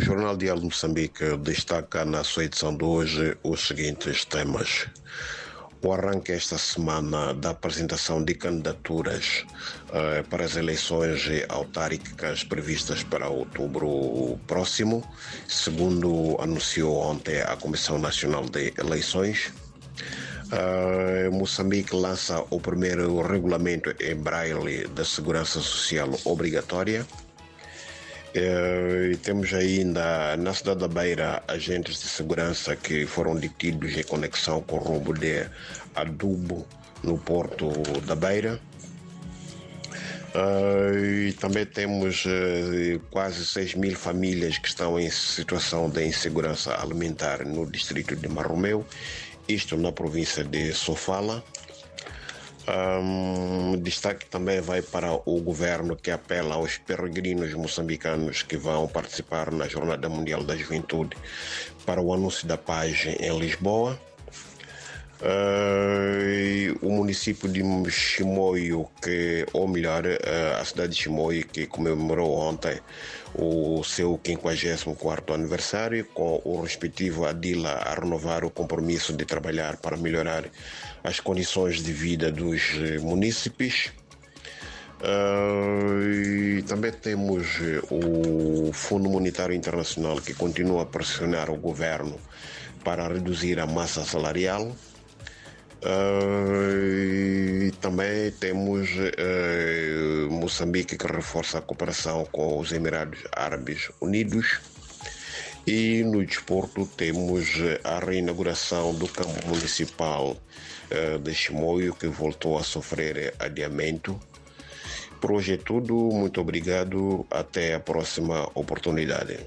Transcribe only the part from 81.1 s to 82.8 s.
condições de vida dos